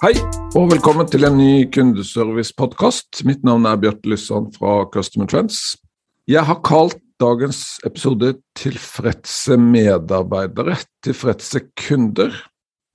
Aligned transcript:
Hei, 0.00 0.14
og 0.56 0.70
velkommen 0.70 1.04
til 1.12 1.26
en 1.28 1.34
ny 1.36 1.66
kundeservice-podkast. 1.68 3.18
Mitt 3.28 3.42
navn 3.44 3.66
er 3.68 3.76
Bjarte 3.76 4.08
Lysson 4.08 4.46
fra 4.54 4.86
Customer 4.88 5.26
Trends. 5.28 5.74
Jeg 6.24 6.40
har 6.48 6.56
kalt 6.64 6.96
dagens 7.20 7.76
episode 7.84 8.30
'Tilfredse 8.56 9.58
medarbeidere, 9.60 10.78
tilfredse 11.04 11.60
kunder'. 11.76 12.32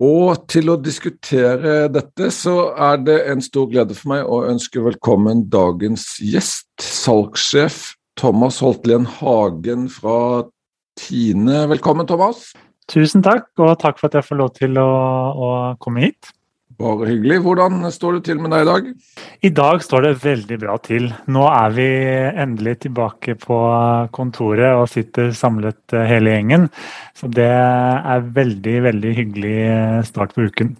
Og 0.01 0.47
til 0.49 0.71
å 0.73 0.81
diskutere 0.81 1.91
dette, 1.93 2.31
så 2.33 2.73
er 2.73 2.97
det 2.97 3.19
en 3.29 3.41
stor 3.41 3.67
glede 3.69 3.93
for 3.93 4.09
meg 4.09 4.25
å 4.25 4.39
ønske 4.49 4.81
velkommen 4.81 5.43
dagens 5.45 6.17
gjest, 6.17 6.65
salgssjef 6.81 7.93
Thomas 8.17 8.57
Holtlien 8.65 9.05
Hagen 9.05 9.91
fra 9.93 10.49
Tine. 10.97 11.67
Velkommen, 11.69 12.09
Thomas. 12.09 12.49
Tusen 12.89 13.21
takk, 13.21 13.51
og 13.59 13.77
takk 13.77 14.01
for 14.01 14.09
at 14.09 14.17
jeg 14.17 14.25
får 14.25 14.41
lov 14.41 14.51
til 14.57 14.81
å, 14.81 14.89
å 15.37 15.51
komme 15.77 16.07
hit. 16.07 16.33
Bare 16.75 17.07
hyggelig. 17.07 17.37
Hvordan 17.45 17.85
står 17.93 18.17
det 18.17 18.25
til 18.27 18.39
med 18.43 18.51
deg 18.51 18.65
i 18.65 18.67
dag? 18.67 18.87
I 19.47 19.51
dag 19.55 19.83
står 19.83 20.03
det 20.03 20.15
veldig 20.25 20.57
bra 20.59 20.75
til. 20.83 21.07
Nå 21.31 21.45
er 21.47 21.75
vi 21.75 21.85
endelig 22.43 22.73
tilbake 22.83 23.37
på 23.39 23.59
kontoret 24.15 24.75
og 24.75 24.89
sitter 24.91 25.31
samlet 25.35 25.95
eh, 25.95 26.03
hele 26.09 26.33
gjengen. 26.35 26.67
Så 27.15 27.31
det 27.31 27.47
er 27.47 28.27
veldig, 28.35 28.75
veldig 28.89 29.13
hyggelig 29.21 29.55
eh, 29.69 30.01
start 30.09 30.35
på 30.35 30.49
uken. 30.49 30.75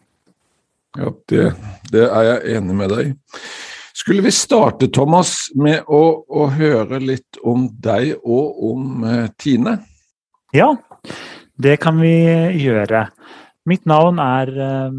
Ja, 0.99 1.15
det, 1.31 1.47
det 1.95 2.05
er 2.09 2.29
jeg 2.29 2.59
enig 2.59 2.79
med 2.83 2.91
deg. 2.91 3.15
Skulle 3.95 4.27
vi 4.27 4.35
starte, 4.35 4.91
Thomas, 4.91 5.47
med 5.55 5.87
å, 5.87 6.03
å, 6.27 6.49
høre 6.51 6.99
litt 6.99 7.39
om 7.39 7.69
deg 7.71 8.17
og 8.19 8.63
om 8.67 9.05
uh, 9.07 9.27
Tine? 9.39 9.77
Ja, 10.55 10.73
det 11.55 11.79
kan 11.83 12.03
vi 12.03 12.15
gjøre. 12.59 13.07
Mitt 13.67 13.87
navn 13.87 14.19
er 14.19 14.51
uh, 14.59 14.91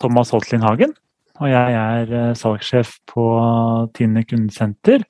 Thomas 0.00 0.32
Holtlin 0.34 0.64
Hagen. 0.66 0.94
Og 1.40 1.50
jeg 1.52 1.76
er 1.76 2.12
eh, 2.16 2.34
salgssjef 2.38 2.96
på 3.10 3.26
Tine 3.96 4.24
kundesenter. 4.28 5.04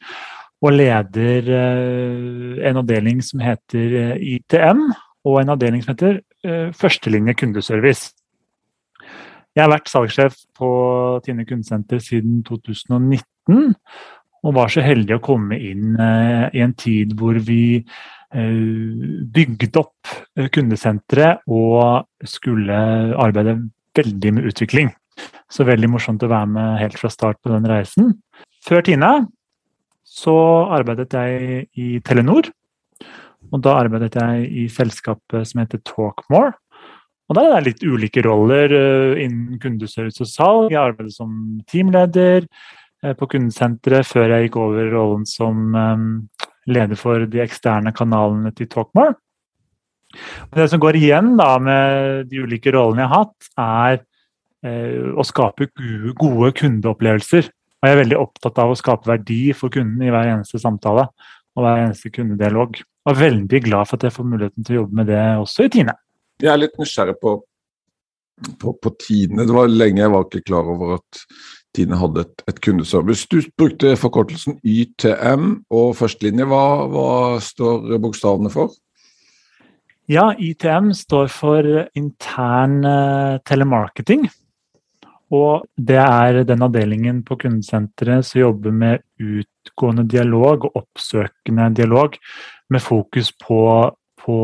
Og 0.65 0.75
leder 0.75 1.51
eh, 1.61 2.69
en 2.69 2.81
avdeling 2.83 3.23
som 3.25 3.43
heter 3.45 3.97
eh, 4.01 4.25
ITM, 4.37 4.87
og 5.27 5.41
en 5.41 5.55
avdeling 5.57 5.85
som 5.85 5.95
heter 5.97 6.23
Førstelinje 6.79 7.33
kundeservice. 7.35 8.13
Jeg 9.57 9.65
har 9.65 9.73
vært 9.73 9.89
salgssjef 9.91 10.37
på 10.55 10.69
Tine 11.27 11.43
kundesenter 11.49 11.99
siden 11.99 12.45
2019. 12.47 13.73
Og 14.47 14.55
var 14.55 14.71
så 14.71 14.85
heldig 14.85 15.17
å 15.17 15.25
komme 15.25 15.59
inn 15.59 15.97
i 15.99 16.63
en 16.63 16.75
tid 16.79 17.17
hvor 17.19 17.41
vi 17.43 17.81
bygde 18.31 19.81
opp 19.81 20.13
kundesenteret 20.55 21.43
og 21.51 22.07
skulle 22.31 22.79
arbeide 23.19 23.57
veldig 23.97 24.35
med 24.37 24.51
utvikling. 24.51 24.93
Så 25.53 25.65
veldig 25.67 25.89
morsomt 25.91 26.25
å 26.25 26.31
være 26.31 26.51
med 26.53 26.79
helt 26.83 26.99
fra 27.01 27.11
start 27.13 27.41
på 27.43 27.53
den 27.53 27.67
reisen. 27.71 28.15
Før 28.67 28.85
Tine 28.85 29.13
så 30.07 30.37
arbeidet 30.75 31.13
jeg 31.15 31.67
i 31.79 31.99
Telenor. 32.05 32.49
Og 33.53 33.63
da 33.63 33.77
arbeidet 33.79 34.17
jeg 34.19 34.47
i 34.65 34.65
selskapet 34.73 35.47
som 35.49 35.63
heter 35.63 35.83
Talkmore. 35.87 36.55
Og 37.27 37.35
der 37.35 37.49
er 37.49 37.57
det 37.57 37.73
litt 37.73 37.85
ulike 37.87 38.23
roller 38.23 38.71
uh, 38.71 39.19
innen 39.19 39.59
kundeservice 39.63 40.23
og 40.23 40.31
salg. 40.31 40.75
Jeg 40.75 40.79
arbeidet 40.79 41.15
som 41.17 41.31
teamleder 41.71 42.47
uh, 42.47 43.15
på 43.19 43.29
kundesenteret 43.35 44.07
før 44.07 44.31
jeg 44.31 44.47
gikk 44.47 44.59
over 44.63 44.93
rollen 44.95 45.27
som 45.27 45.75
um, 45.75 46.07
leder 46.71 46.99
for 46.99 47.27
de 47.31 47.43
eksterne 47.43 47.91
kanalene 47.95 48.55
til 48.55 48.71
Talkmore. 48.71 49.17
Det 50.55 50.69
som 50.73 50.83
går 50.83 50.99
igjen 50.99 51.35
da 51.39 51.51
med 51.63 52.31
de 52.31 52.43
ulike 52.45 52.73
rollene 52.75 53.05
jeg 53.05 53.13
har 53.13 53.25
hatt, 53.25 53.51
er 53.61 54.01
eh, 54.67 55.09
å 55.13 55.27
skape 55.27 55.71
gode 56.19 56.53
kundeopplevelser. 56.61 57.51
Og 57.77 57.89
jeg 57.89 57.97
er 57.97 58.03
veldig 58.03 58.21
opptatt 58.21 58.61
av 58.63 58.73
å 58.73 58.79
skape 58.79 59.11
verdi 59.11 59.41
for 59.57 59.73
kunden 59.73 60.05
i 60.05 60.13
hver 60.13 60.33
eneste 60.33 60.61
samtale 60.63 61.09
og 61.57 61.65
hver 61.65 61.83
eneste 61.87 62.13
kundedialog. 62.13 62.81
Og 63.07 63.13
er 63.13 63.21
veldig 63.21 63.61
glad 63.69 63.89
for 63.89 63.99
at 63.99 64.09
jeg 64.09 64.17
får 64.17 64.31
muligheten 64.31 64.67
til 64.67 64.77
å 64.77 64.81
jobbe 64.83 65.01
med 65.01 65.11
det 65.13 65.21
også 65.43 65.67
i 65.67 65.73
Tine. 65.77 65.95
Jeg 66.43 66.53
er 66.53 66.59
litt 66.61 66.81
nysgjerrig 66.81 67.17
på, 67.23 67.37
på, 68.61 68.73
på 68.83 68.93
Tine. 69.01 69.47
Det 69.47 69.55
var 69.57 69.71
lenge 69.71 70.03
jeg 70.03 70.13
var 70.13 70.27
ikke 70.27 70.45
klar 70.49 70.73
over 70.73 70.97
at 70.99 71.23
Tine 71.77 72.01
hadde 72.01 72.25
et, 72.25 72.43
et 72.51 72.61
kundeservice. 72.65 73.29
Du 73.31 73.39
brukte 73.61 73.95
forkortelsen 74.01 74.59
YTM 74.65 75.49
og 75.73 75.95
førstelinje. 75.99 76.49
Hva, 76.49 76.65
hva 76.93 77.09
står 77.45 77.97
bokstavene 78.03 78.53
for? 78.53 78.73
Ja, 80.07 80.29
ITM 80.39 80.93
står 80.95 81.31
for 81.35 81.67
intern 81.99 82.85
eh, 82.87 83.39
telemarketing. 83.43 84.29
Og 85.35 85.65
det 85.75 85.99
er 85.99 86.45
den 86.47 86.63
avdelingen 86.63 87.25
på 87.27 87.35
kundesenteret 87.43 88.29
som 88.29 88.39
jobber 88.45 88.71
med 88.71 89.03
utgående 89.19 90.05
dialog 90.07 90.69
og 90.69 90.79
oppsøkende 90.85 91.73
dialog, 91.75 92.15
med 92.71 92.83
fokus 92.83 93.33
på, 93.35 93.59
på 94.23 94.37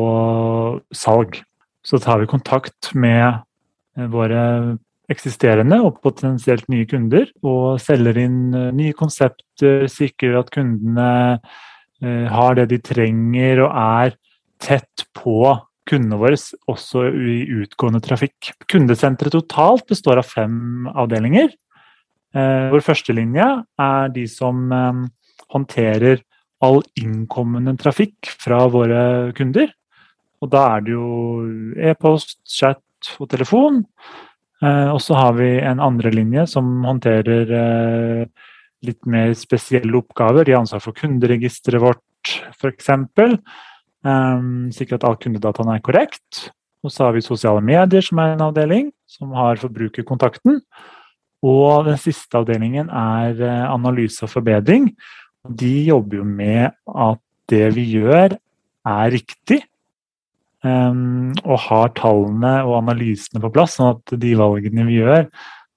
salg. 0.90 1.38
Så 1.86 2.00
tar 2.02 2.18
vi 2.18 2.30
kontakt 2.30 2.90
med 2.98 3.22
eh, 3.94 4.08
våre 4.10 4.42
eksisterende 5.14 5.78
og 5.84 6.00
potensielt 6.02 6.66
nye 6.74 6.88
kunder, 6.90 7.30
og 7.46 7.78
selger 7.82 8.18
inn 8.24 8.40
eh, 8.50 8.72
nye 8.74 8.98
konsepter, 8.98 9.86
sikrer 9.86 10.40
at 10.42 10.50
kundene 10.50 11.12
har 12.02 12.56
det 12.58 12.64
de 12.72 12.80
trenger 12.82 13.60
og 13.62 13.76
er 13.78 14.16
tett 14.62 15.06
på 15.16 15.52
kundene 15.88 16.18
våre, 16.20 16.38
også 16.70 17.06
i 17.10 17.42
utgående 17.62 18.02
trafikk. 18.04 18.52
Kundesenteret 18.70 19.34
totalt 19.34 19.88
består 19.90 20.20
av 20.22 20.28
fem 20.28 20.88
avdelinger. 20.88 21.50
Eh, 22.32 22.68
vår 22.72 22.84
førstelinje 22.86 23.48
er 23.82 24.12
de 24.14 24.26
som 24.30 24.64
eh, 24.72 25.00
håndterer 25.52 26.22
all 26.62 26.80
innkommende 26.96 27.74
trafikk 27.80 28.30
fra 28.40 28.62
våre 28.72 29.32
kunder. 29.36 29.72
Og 30.42 30.50
da 30.52 30.62
er 30.76 30.86
det 30.86 30.94
jo 30.94 31.08
e-post, 31.90 32.38
chat 32.48 33.12
og 33.18 33.28
telefon. 33.34 33.82
Eh, 34.62 34.88
og 34.94 35.02
så 35.02 35.18
har 35.18 35.36
vi 35.40 35.50
en 35.58 35.82
andre 35.82 36.14
linje 36.14 36.46
som 36.54 36.86
håndterer 36.86 37.52
litt 38.82 39.04
mer 39.06 39.34
spesielle 39.38 39.98
oppgaver. 39.98 40.46
De 40.46 40.54
har 40.54 40.62
ansvar 40.62 40.82
for 40.82 40.96
kunderegisteret 40.96 41.82
vårt, 41.82 42.32
f.eks. 42.54 42.88
Um, 44.02 44.72
sikre 44.74 44.98
at 44.98 45.06
all 45.06 45.18
kundedataene 45.20 45.78
er 45.78 45.84
korrekt. 45.84 46.48
Og 46.82 46.90
så 46.90 47.06
har 47.06 47.14
vi 47.14 47.22
sosiale 47.22 47.62
medier, 47.62 48.02
som 48.02 48.18
er 48.18 48.34
en 48.34 48.46
avdeling, 48.48 48.90
som 49.06 49.34
har 49.38 49.60
forbrukerkontakten. 49.62 50.60
Og 51.46 51.86
den 51.86 51.98
siste 51.98 52.38
avdelingen 52.38 52.90
er 52.90 53.38
eh, 53.42 53.66
analyse 53.66 54.22
og 54.26 54.30
forbedring. 54.30 54.92
De 55.42 55.72
jobber 55.88 56.20
jo 56.20 56.26
med 56.26 56.70
at 56.86 57.20
det 57.50 57.68
vi 57.74 57.86
gjør, 57.98 58.36
er 58.86 59.14
riktig. 59.14 59.62
Um, 60.62 61.32
og 61.42 61.58
har 61.64 61.88
tallene 61.98 62.52
og 62.62 62.76
analysene 62.78 63.42
på 63.42 63.50
plass, 63.50 63.74
sånn 63.78 63.96
at 63.96 64.12
de 64.22 64.36
valgene 64.38 64.84
vi 64.86 65.00
gjør, 65.00 65.26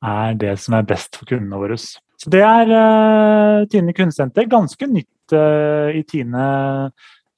er 0.05 0.35
det 0.37 0.51
som 0.61 0.75
er 0.77 0.85
best 0.85 1.17
for 1.17 1.25
kundene 1.31 1.57
våre. 1.57 1.77
Så 1.81 2.29
det 2.33 2.43
er 2.45 2.69
uh, 2.69 3.65
Tine 3.69 3.95
kundesenter. 3.97 4.45
Ganske 4.49 4.89
nytt 4.89 5.33
uh, 5.33 5.89
i 5.89 6.03
Tine 6.05 6.45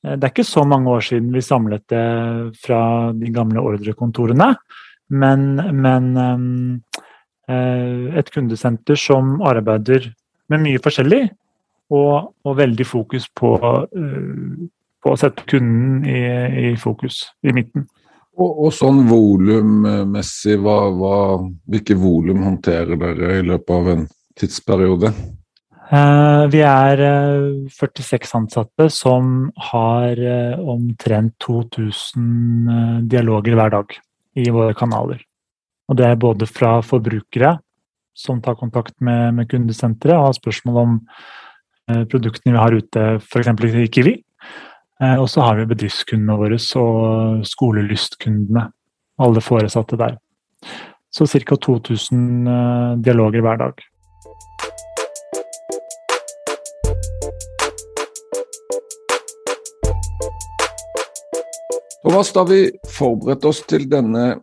det 0.03 0.23
er 0.23 0.31
ikke 0.31 0.45
så 0.45 0.63
mange 0.67 0.91
år 0.93 1.03
siden 1.07 1.31
vi 1.33 1.41
samlet 1.41 1.83
det 1.89 2.03
fra 2.61 2.81
de 3.17 3.31
gamle 3.33 3.63
ordrekontorene. 3.63 4.51
Men, 5.07 5.45
men 5.81 6.07
eh, 7.49 8.17
et 8.19 8.31
kundesenter 8.33 8.99
som 8.99 9.37
arbeider 9.47 10.09
med 10.51 10.63
mye 10.63 10.81
forskjellig, 10.83 11.21
og, 11.95 12.33
og 12.43 12.57
veldig 12.59 12.87
fokus 12.87 13.29
på, 13.35 13.53
eh, 13.87 14.67
på, 15.03 15.13
å 15.13 15.19
sette 15.19 15.45
kunden 15.47 16.03
i, 16.07 16.19
i 16.71 16.73
fokus, 16.79 17.23
i 17.47 17.55
midten. 17.55 17.87
Og, 18.37 18.67
og 18.67 18.73
sånn 18.75 19.01
volummessig, 19.09 20.59
hvilke 20.61 21.97
volum 21.97 22.43
håndterer 22.45 22.99
dere 23.01 23.39
i 23.39 23.47
løpet 23.47 23.73
av 23.73 23.91
en 23.95 24.05
tidsperiode? 24.37 25.13
Eh, 25.87 26.43
vi 26.51 26.59
er 26.67 27.01
46 27.71 28.17
eh, 28.17 28.35
ansatte 28.35 28.89
som 28.91 29.47
har 29.69 30.19
eh, 30.19 30.59
omtrent 30.59 31.37
2000 31.45 33.07
dialoger 33.07 33.55
hver 33.55 33.71
dag 33.71 33.95
i 34.35 34.49
våre 34.51 34.75
kanaler. 34.75 35.21
Og 35.87 35.95
det 35.95 36.09
er 36.09 36.19
både 36.19 36.49
fra 36.49 36.81
forbrukere 36.83 37.55
som 38.17 38.41
tar 38.43 38.57
kontakt 38.59 38.97
med, 38.99 39.37
med 39.37 39.47
kundesenteret 39.47 40.17
og 40.17 40.29
har 40.29 40.39
spørsmål 40.39 40.79
om 40.83 40.95
produktene 42.11 42.51
vi 42.51 42.59
har 42.59 42.73
ute, 42.75 43.03
f.eks. 43.21 43.47
i 43.79 43.85
Kiwi. 43.87 44.13
Og 45.21 45.29
så 45.31 45.45
har 45.45 45.55
vi 45.55 45.69
bedriftskundene 45.69 46.35
våre 46.35 46.57
og 46.81 47.45
skolelystkundene. 47.47 48.65
Alle 49.23 49.43
foresatte 49.45 49.95
der. 50.01 50.17
Så 51.17 51.25
ca. 51.25 51.55
2000 51.55 52.47
eh, 52.47 52.97
dialoger 53.01 53.41
hver 53.41 53.61
dag. 53.61 53.85
Thomas, 62.07 62.29
da 62.31 62.45
vi 62.47 62.69
forberedte 62.87 63.49
oss 63.49 63.57
til 63.67 63.81
denne 63.91 64.37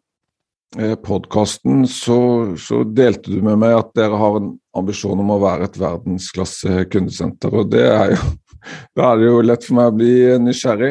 eh, 0.77 0.99
podkasten, 1.01 1.87
så, 1.89 2.17
så, 2.61 2.83
delte 2.85 3.31
du 3.33 3.39
med 3.41 3.57
meg 3.63 3.73
at 3.79 3.95
dere 3.97 4.19
har 4.21 4.35
en 4.37 4.51
ambisjon 4.77 5.23
om 5.23 5.31
å 5.33 5.39
være 5.41 5.71
et 5.71 5.79
verdensklasse 5.81 6.83
kundesenter. 6.93 7.57
og 7.57 7.71
det 7.73 7.87
er 7.89 8.13
jo, 8.13 8.19
Da 9.01 9.07
er 9.07 9.23
det 9.23 9.31
jo 9.31 9.39
lett 9.49 9.65
for 9.65 9.79
meg 9.79 9.89
å 9.89 9.95
bli 9.97 10.11
nysgjerrig. 10.45 10.91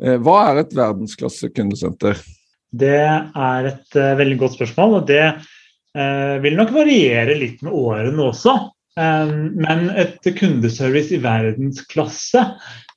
Eh, 0.00 0.16
hva 0.24 0.38
er 0.46 0.62
et 0.62 0.72
verdensklasse 0.78 1.50
kundesenter? 1.52 2.24
Det 2.72 2.96
er 2.96 3.70
et 3.74 4.00
uh, 4.00 4.16
veldig 4.16 4.40
godt 4.40 4.56
spørsmål, 4.56 4.96
og 5.02 5.12
det 5.12 5.20
uh, 5.28 6.40
vil 6.40 6.56
nok 6.56 6.72
variere 6.78 7.36
litt 7.36 7.60
med 7.60 7.76
årene 7.76 8.30
også. 8.30 8.56
Um, 8.96 9.52
men 9.60 9.90
et 9.92 10.32
kundeservice 10.40 11.12
i 11.12 11.20
verdensklasse, 11.20 12.48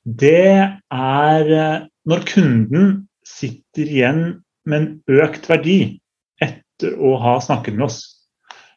det 0.08 0.56
er 0.56 1.52
uh, 1.52 1.86
når 2.08 2.28
kunden 2.32 2.90
sitter 3.30 3.86
igjen 3.86 4.22
med 4.66 4.80
en 4.80 5.20
økt 5.22 5.48
verdi 5.50 5.80
etter 6.42 6.96
å 6.98 7.16
ha 7.22 7.38
snakket 7.42 7.76
med 7.76 7.88
oss. 7.88 8.00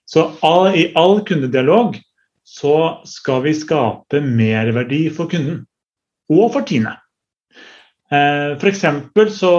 Så 0.06 0.28
all, 0.46 0.74
i 0.76 0.90
all 1.00 1.22
kundedialog 1.26 1.98
så 2.44 2.76
skal 3.08 3.46
vi 3.46 3.56
skape 3.56 4.20
merverdi 4.24 5.08
for 5.16 5.32
kunden 5.32 5.64
og 6.32 6.52
for 6.54 6.68
Tine. 6.68 6.98
Eh, 8.14 8.54
F.eks. 8.60 8.84
så 9.40 9.54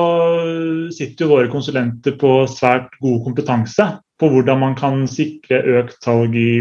sitter 0.95 1.31
våre 1.31 1.51
konsulenter 1.51 2.15
på 2.21 2.45
svært 2.51 2.93
god 3.03 3.23
kompetanse 3.25 3.89
på 4.21 4.31
hvordan 4.31 4.61
man 4.61 4.77
kan 4.79 5.07
sikre 5.11 5.63
økt 5.81 5.97
salg 6.05 6.37
i 6.39 6.61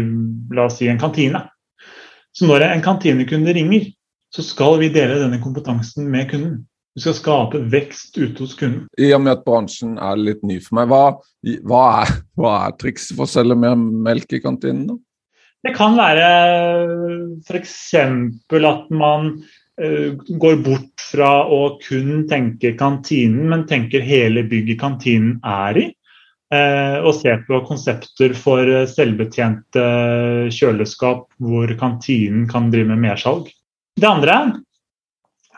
la 0.54 0.66
oss 0.66 0.80
si, 0.80 0.88
en 0.90 1.00
kantine. 1.00 1.44
Så 2.34 2.48
når 2.50 2.66
en 2.66 2.82
kantinekunde 2.82 3.54
ringer, 3.54 3.92
så 4.34 4.42
skal 4.42 4.80
vi 4.80 4.90
dele 4.90 5.20
denne 5.20 5.38
kompetansen 5.42 6.08
med 6.10 6.32
kunden. 6.32 6.64
Du 6.94 7.02
skal 7.02 7.16
skape 7.18 7.58
vekst 7.72 8.14
ute 8.20 8.44
hos 8.44 8.52
kunden. 8.54 8.84
I 9.02 9.08
og 9.16 9.24
med 9.24 9.32
at 9.32 9.42
bransjen 9.46 9.96
er 9.98 10.20
litt 10.20 10.44
ny 10.46 10.60
for 10.62 10.78
meg, 10.78 10.92
hva, 10.92 11.16
hva, 11.66 11.82
er, 12.04 12.12
hva 12.38 12.52
er, 12.68 12.76
trikset 12.78 13.16
for 13.16 13.26
å 13.26 13.32
selge 13.32 13.56
mer 13.58 13.74
melk 13.74 14.36
i 14.36 14.40
kantinen? 14.44 14.86
da? 14.92 14.98
Det 15.64 15.72
kan 15.74 15.96
være 15.98 16.28
f.eks. 17.48 17.74
at 17.96 18.92
man 18.94 19.30
uh, 19.80 20.10
går 20.38 20.60
bort 20.62 21.02
fra 21.02 21.30
å 21.50 21.60
kun 21.82 22.28
tenke 22.30 22.76
kantinen, 22.78 23.48
men 23.50 23.66
tenker 23.66 24.04
hele 24.04 24.44
bygget 24.46 24.78
kantinen 24.84 25.40
er 25.42 25.80
i. 25.80 25.86
Uh, 26.54 27.00
og 27.02 27.16
ser 27.18 27.40
på 27.48 27.58
konsepter 27.66 28.36
for 28.38 28.68
selvbetjente 28.86 29.86
kjøleskap 30.54 31.26
hvor 31.42 31.74
kantinen 31.80 32.46
kan 32.46 32.70
drive 32.70 32.92
med 32.92 33.02
mersalg. 33.08 33.48
Det 33.98 34.06
andre 34.06 34.36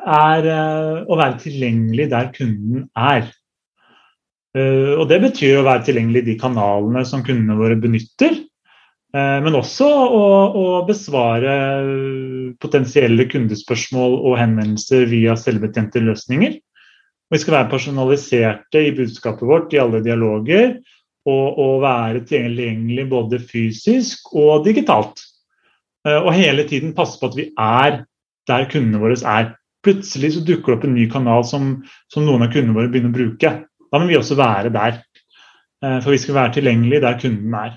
er 0.06 0.48
eh, 0.50 1.04
å 1.06 1.18
være 1.18 1.40
tilgjengelig 1.42 2.08
der 2.12 2.30
kunden 2.34 2.86
er. 2.96 3.28
Eh, 4.56 4.92
og 4.96 5.06
Det 5.10 5.20
betyr 5.24 5.60
å 5.60 5.66
være 5.66 5.86
tilgjengelig 5.88 6.24
i 6.24 6.28
de 6.30 6.36
kanalene 6.40 7.04
som 7.08 7.24
kundene 7.26 7.58
våre 7.58 7.78
benytter. 7.80 8.38
Eh, 9.16 9.38
men 9.44 9.58
også 9.58 9.88
å, 9.88 10.24
å 10.62 10.66
besvare 10.88 11.56
potensielle 12.62 13.28
kundespørsmål 13.32 14.18
og 14.22 14.38
henvendelser 14.40 15.08
via 15.10 15.36
selvbetjente 15.38 16.02
løsninger. 16.04 16.58
Vi 17.26 17.42
skal 17.42 17.58
være 17.58 17.72
personaliserte 17.72 18.84
i 18.86 18.94
budskapet 18.94 19.48
vårt 19.48 19.72
i 19.74 19.82
alle 19.82 20.04
dialoger. 20.04 20.78
Og, 21.26 21.56
og 21.58 21.80
være 21.82 22.20
tilgjengelig 22.22 23.08
både 23.10 23.40
fysisk 23.42 24.28
og 24.38 24.60
digitalt. 24.62 25.18
Og 26.06 26.28
hele 26.30 26.62
tiden 26.70 26.92
passe 26.94 27.18
på 27.18 27.26
at 27.26 27.34
vi 27.34 27.48
er 27.58 27.96
der 28.46 28.68
kundene 28.70 29.00
våre 29.02 29.16
er 29.26 29.48
plutselig 29.86 30.34
så 30.34 30.44
dukker 30.44 30.72
det 30.72 30.78
opp 30.78 30.86
en 30.88 30.96
ny 30.98 31.08
kanal 31.12 31.46
som, 31.48 31.72
som 32.12 32.26
noen 32.26 32.44
av 32.44 32.52
kundene 32.52 32.76
våre 32.76 32.90
begynner 32.92 33.14
å 33.14 33.16
bruke. 33.16 33.52
Da 33.86 34.00
må 34.02 34.10
vi 34.10 34.18
også 34.18 34.38
være 34.38 34.72
der. 34.74 35.00
Eh, 35.84 35.98
for 36.02 36.12
vi 36.12 36.20
skal 36.20 36.40
være 36.40 36.56
tilgjengelig 36.58 37.02
der 37.04 37.20
kunden 37.22 37.58
er. 37.58 37.76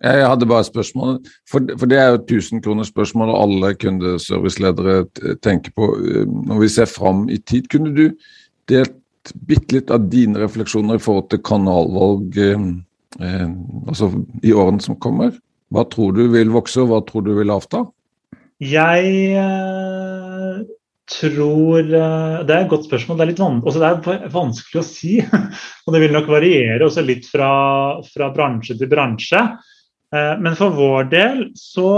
Jeg 0.00 0.24
hadde 0.24 0.46
bare 0.48 0.64
et 0.64 0.70
spørsmål, 0.70 1.18
for, 1.50 1.66
for 1.76 1.90
det 1.90 1.98
er 2.00 2.14
jo 2.14 2.20
1000 2.40 2.86
spørsmål 2.88 3.34
og 3.34 3.40
alle 3.42 3.74
kundeserviceledere 3.76 5.34
tenker 5.44 5.74
på. 5.76 5.90
Eh, 6.00 6.24
når 6.48 6.62
vi 6.62 6.70
ser 6.72 6.88
fram 6.88 7.26
i 7.28 7.36
tid, 7.36 7.68
kunne 7.68 7.92
du 7.96 8.06
delt 8.70 8.96
bitte 9.46 9.76
litt 9.76 9.92
av 9.92 10.08
dine 10.08 10.40
refleksjoner 10.40 10.96
i 10.96 11.04
forhold 11.04 11.28
til 11.30 11.42
kanalvalg 11.44 12.38
eh, 12.40 12.66
eh, 13.20 13.48
altså 13.86 14.12
i 14.40 14.54
årene 14.56 14.80
som 14.84 14.96
kommer? 14.96 15.34
Hva 15.70 15.84
tror 15.92 16.16
du 16.16 16.24
vil 16.32 16.50
vokse, 16.50 16.80
og 16.80 16.90
hva 16.90 17.02
tror 17.06 17.26
du 17.26 17.34
vil 17.36 17.52
avta? 17.52 17.84
Jeg 18.60 19.12
eh, 19.36 20.09
tror 21.10 21.80
eh, 21.80 22.38
Det 22.46 22.54
er 22.54 22.64
et 22.64 22.70
godt 22.70 22.86
spørsmål. 22.88 23.18
Det 23.18 23.24
er, 23.24 23.30
litt 23.32 23.42
van 23.42 23.60
det 23.64 24.14
er 24.14 24.32
vanskelig 24.32 24.80
å 24.80 24.86
si. 24.86 25.18
og 25.84 25.94
det 25.94 26.02
vil 26.04 26.14
nok 26.14 26.30
variere 26.30 26.86
også 26.86 27.04
litt 27.06 27.28
fra, 27.30 27.52
fra 28.06 28.30
bransje 28.34 28.78
til 28.78 28.90
bransje. 28.90 29.42
Eh, 30.14 30.34
men 30.42 30.58
for 30.58 30.76
vår 30.76 31.10
del 31.12 31.44
så 31.58 31.92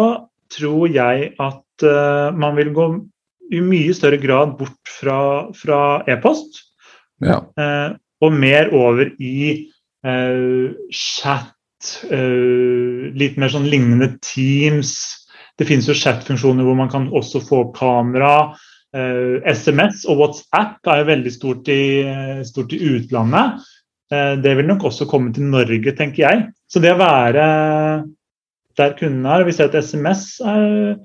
tror 0.52 0.92
jeg 0.92 1.32
at 1.40 1.86
eh, 1.88 2.28
man 2.36 2.58
vil 2.58 2.72
gå 2.76 2.88
i 3.52 3.60
mye 3.64 3.94
større 3.96 4.20
grad 4.20 4.56
bort 4.60 4.88
fra, 4.88 5.18
fra 5.56 5.80
e-post. 6.08 6.62
Ja. 7.22 7.42
Og 8.24 8.32
mer 8.34 8.70
over 8.74 9.10
i 9.22 9.68
chat, 10.90 11.52
litt 13.12 13.36
mer 13.38 13.52
sånn 13.52 13.68
lignende 13.68 14.08
Teams. 14.24 14.94
Det 15.60 15.68
finnes 15.68 15.90
jo 15.90 15.98
chat-funksjoner 15.98 16.64
hvor 16.64 16.78
man 16.80 16.90
kan 16.90 17.10
også 17.12 17.42
få 17.44 17.60
kamera. 17.76 18.54
SMS 18.92 20.02
eh, 20.04 20.10
og 20.12 20.18
WhatsApp 20.20 20.88
er 20.92 21.00
jo 21.00 21.08
veldig 21.08 21.32
stort 21.32 21.68
i, 21.72 21.82
stort 22.44 22.74
i 22.76 22.80
utlandet. 22.92 23.62
Eh, 24.12 24.34
det 24.44 24.54
vil 24.58 24.68
nok 24.68 24.84
også 24.90 25.08
komme 25.08 25.32
til 25.32 25.48
Norge, 25.48 25.94
tenker 25.96 26.26
jeg. 26.26 26.44
Så 26.68 26.82
det 26.82 26.92
å 26.92 27.00
være 27.00 27.46
der 28.80 28.94
kundene 28.96 29.34
er 29.36 29.44
Vi 29.44 29.52
ser 29.52 29.68
at 29.68 29.76
SMS 29.84 30.40
er, 30.48 31.00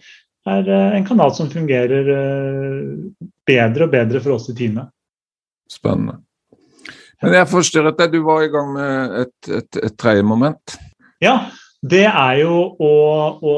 er 0.47 0.69
en 0.95 1.07
kanal 1.07 1.33
som 1.35 1.51
fungerer 1.51 2.11
eh, 2.13 3.25
bedre 3.47 3.87
og 3.87 3.95
bedre 3.95 4.23
for 4.23 4.35
oss 4.35 4.49
i 4.51 4.57
Tine. 4.57 4.89
Spennende. 5.71 6.19
Men 7.23 7.33
jeg 7.33 7.49
forstyrret 7.49 7.97
deg, 7.97 8.13
du 8.13 8.21
var 8.27 8.43
i 8.45 8.51
gang 8.53 8.69
med 8.75 9.15
et, 9.23 9.49
et, 9.49 9.79
et 9.87 9.95
tredje 9.97 10.23
moment? 10.27 10.77
Ja, 11.23 11.47
det 11.81 12.05
er 12.05 12.43
jo 12.43 12.59
å, 12.77 12.93
å 13.41 13.55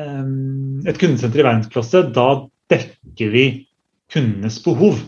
Et 0.00 0.96
kundesenter 0.96 1.42
i 1.42 1.44
verdensklasse, 1.44 2.04
da 2.14 2.46
dekker 2.70 3.32
vi 3.34 3.44
kundenes 4.12 4.58
behov. 4.64 5.00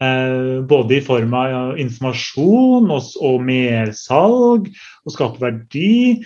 Eh, 0.00 0.60
både 0.64 0.96
i 0.96 1.02
form 1.04 1.34
av 1.36 1.80
informasjon 1.80 2.88
og, 2.88 3.42
mersalg, 3.44 4.70
og 5.04 5.14
skape 5.14 5.42
verdi. 5.42 6.22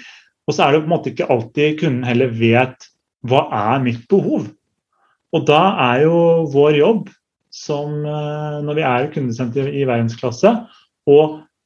Og 0.46 0.54
så 0.54 0.66
er 0.66 0.74
det 0.74 0.84
på 0.84 0.88
en 0.88 0.94
måte 0.94 1.10
ikke 1.10 1.30
alltid 1.32 1.80
kunden 1.80 2.06
heller 2.06 2.30
vet 2.38 2.88
hva 3.26 3.46
er 3.74 3.82
mitt 3.82 4.04
behov. 4.10 4.46
Og 5.34 5.46
da 5.48 5.62
er 5.90 6.04
jo 6.04 6.16
vår 6.52 6.78
jobb 6.78 7.10
som 7.54 8.02
eh, 8.02 8.58
når 8.66 8.78
vi 8.78 8.86
er 8.86 9.12
kundesenter 9.14 9.70
i 9.70 9.86
verdensklasse, 9.86 10.52
å 11.10 11.20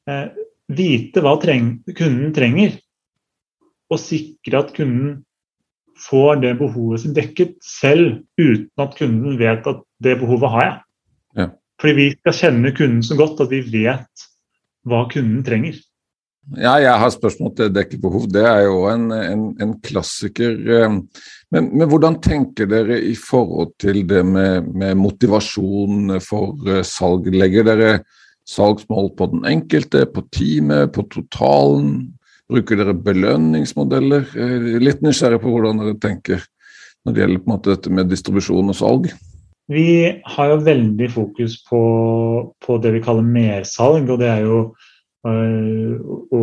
eh, 0.09 0.27
vite 0.69 1.21
hva 1.25 1.35
treng, 1.41 1.75
kunden 1.97 2.33
trenger. 2.33 2.77
Og 3.89 4.01
sikre 4.01 4.63
at 4.63 4.73
kunden 4.75 5.19
får 6.03 6.41
det 6.43 6.55
behovet 6.59 7.03
sitt 7.03 7.17
dekket 7.17 7.57
selv, 7.65 8.21
uten 8.39 8.85
at 8.85 8.95
kunden 8.97 9.37
vet 9.39 9.67
at 9.69 9.83
det 10.03 10.17
behovet 10.21 10.53
har 10.55 10.65
jeg. 10.65 10.77
Ja. 11.41 11.47
Fordi 11.81 11.95
vi 11.97 12.09
skal 12.17 12.39
kjenne 12.39 12.73
kunden 12.75 13.05
så 13.05 13.17
godt 13.19 13.43
at 13.45 13.53
vi 13.53 13.61
vet 13.67 14.27
hva 14.87 15.05
kunden 15.11 15.43
trenger. 15.45 15.77
Ja, 16.57 16.79
jeg 16.81 16.97
har 16.97 17.11
spørsmål 17.13 17.51
til 17.55 17.73
dekket 17.73 18.01
behov. 18.01 18.25
Det 18.31 18.41
er 18.41 18.63
jo 18.65 18.85
en, 18.89 19.11
en, 19.13 19.43
en 19.61 19.73
klassiker. 19.85 20.55
Eh, 20.57 20.95
men, 21.53 21.67
men, 21.75 21.85
hvordan 21.91 22.17
tenker 22.25 22.69
dere 22.69 22.97
i 23.05 23.13
forhold 23.13 23.75
til 23.81 24.01
det 24.09 24.23
med, 24.25 24.71
med 24.73 24.97
motivasjon 24.97 26.15
for 26.25 26.57
eh, 26.65 26.81
salg? 26.87 27.29
Legger 27.35 27.67
dere 27.69 27.91
salgsmål 28.49 29.11
på 29.17 29.29
den 29.35 29.45
enkelte, 29.45 30.07
på 30.09 30.25
teamet, 30.33 30.89
på 30.95 31.05
totalen? 31.13 32.15
Bruker 32.49 32.79
dere 32.79 32.95
belønningsmodeller? 32.97 34.29
Litt 34.81 35.03
nysgjerrig 35.05 35.41
på 35.43 35.51
hvordan 35.53 35.83
dere 35.83 35.97
tenker 36.01 36.45
når 37.05 37.15
det 37.15 37.21
gjelder 37.21 37.41
på 37.43 37.47
en 37.47 37.53
måte 37.53 37.73
dette 37.73 37.91
med 37.93 38.09
distribusjon 38.11 38.71
og 38.73 38.77
salg. 38.77 39.11
Vi 39.69 39.89
har 40.33 40.49
jo 40.49 40.61
veldig 40.65 41.07
fokus 41.13 41.59
på, 41.67 41.81
på 42.57 42.77
det 42.81 42.95
vi 42.95 43.03
kaller 43.05 43.25
mersalg, 43.25 44.09
og 44.09 44.17
det 44.21 44.31
er 44.33 44.41
jo 44.47 44.59
øh, 45.29 45.99
å 46.33 46.41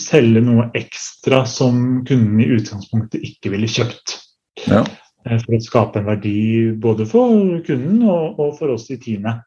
selge 0.00 0.40
noe 0.46 0.70
ekstra 0.80 1.42
som 1.48 2.00
kunden 2.08 2.40
i 2.40 2.48
utgangspunktet 2.56 3.24
ikke 3.28 3.52
ville 3.52 3.68
kjøpt. 3.68 4.16
Ja. 4.64 4.80
Eh, 5.28 5.36
For 5.44 5.58
å 5.58 5.62
skape 5.62 6.00
en 6.00 6.08
verdi 6.08 6.72
både 6.80 7.04
for 7.10 7.60
kunden 7.68 8.00
og, 8.08 8.40
og 8.40 8.56
for 8.56 8.72
oss 8.74 8.88
i 8.88 8.96
teamet. 9.00 9.44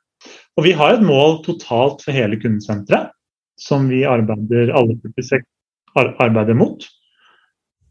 Og 0.57 0.65
vi 0.65 0.77
har 0.77 0.93
et 0.93 1.05
mål 1.05 1.41
totalt 1.45 2.05
for 2.05 2.13
hele 2.13 2.37
kundesenteret 2.41 3.16
som 3.57 3.87
vi 3.89 4.03
arbeider 4.07 4.73
alle 4.77 4.97
46 5.01 5.45
arbeider 5.97 6.57
mot. 6.57 6.83